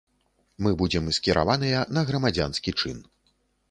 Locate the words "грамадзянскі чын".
2.11-3.09